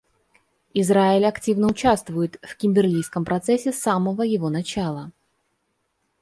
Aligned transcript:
Израиль 0.73 1.27
активно 1.27 1.67
участвует 1.67 2.39
в 2.41 2.57
Кимберлийском 2.57 3.23
процессе 3.23 3.71
с 3.71 3.79
самого 3.81 4.23
его 4.23 4.49
начала. 4.49 5.11